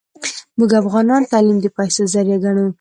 موږ 0.57 0.71
افغانان 0.81 1.21
تعلیم 1.31 1.57
د 1.61 1.67
پیسو 1.77 2.01
ذریعه 2.13 2.39
ګڼو 2.43 2.65